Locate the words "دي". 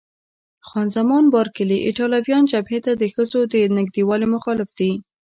4.79-4.91